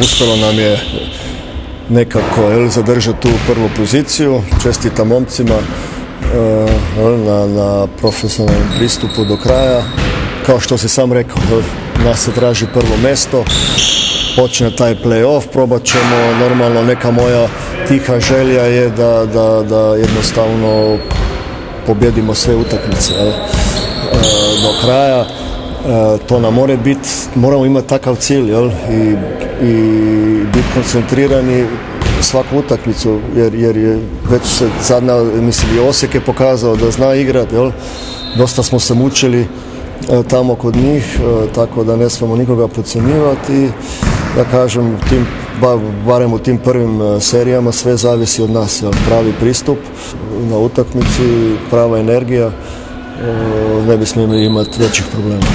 [0.00, 0.80] uspjelo nam je
[1.88, 4.42] nekako zadržati tu prvu poziciju.
[4.62, 5.54] Čestitam momcima
[7.26, 9.82] na, na profesionalnom pristupu do kraja.
[10.46, 11.42] Kao što si sam rekao,
[12.04, 13.44] nas se traži prvo mesto,
[14.36, 17.48] počne taj play-off, probat ćemo, normalno neka moja
[17.88, 20.98] tiha želja je da, da, da jednostavno
[21.86, 23.32] pobjedimo sve utakmice jel?
[24.62, 25.24] do kraja.
[26.26, 28.70] To nam mora biti, moramo imati takav cilj jel?
[28.70, 29.16] I,
[29.66, 29.74] i
[30.44, 31.66] biti koncentrirani
[32.20, 34.00] svaku utakmicu jer, jer je
[34.30, 34.42] već
[34.80, 35.04] sad
[35.40, 37.70] mislim i Osijek je pokazao da zna igrati jel?
[38.36, 39.46] dosta smo se mučili e,
[40.28, 43.70] tamo kod njih e, tako da ne smemo nikoga podcjenjivati
[44.36, 45.26] da kažem tim
[46.06, 48.92] barem u tim prvim e, serijama sve zavisi od nas jel?
[49.08, 49.78] pravi pristup
[50.50, 52.50] na utakmici prava energija
[53.88, 55.46] ne bismo imati većih problema